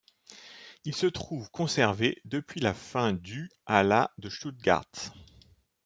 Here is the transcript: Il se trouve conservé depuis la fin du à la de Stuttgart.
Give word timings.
Il 0.83 0.95
se 0.95 1.05
trouve 1.05 1.51
conservé 1.51 2.23
depuis 2.25 2.59
la 2.59 2.73
fin 2.73 3.13
du 3.13 3.51
à 3.67 3.83
la 3.83 4.09
de 4.17 4.31
Stuttgart. 4.31 4.83